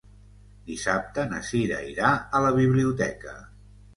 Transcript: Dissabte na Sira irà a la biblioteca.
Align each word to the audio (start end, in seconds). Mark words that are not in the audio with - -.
Dissabte 0.69 1.25
na 1.33 1.41
Sira 1.51 1.77
irà 1.91 2.09
a 2.39 2.43
la 2.47 2.53
biblioteca. 2.57 3.37